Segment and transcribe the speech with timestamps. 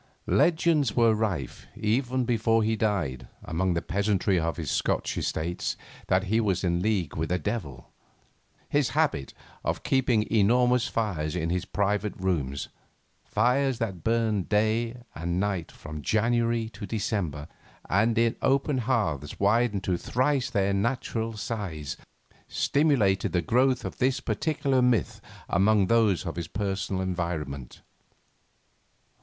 [0.25, 5.77] Legends were rife, even before he died, among the peasantry of his Scotch estates,
[6.07, 7.91] that he was in league with the devil.
[8.67, 12.69] His habit of keeping enormous fires in his private rooms,
[13.23, 17.47] fires that burned day and night from January to December,
[17.87, 21.95] and in open hearths widened to thrice their natural size,
[22.47, 27.83] stimulated the growth of this particular myth among those of his personal environment.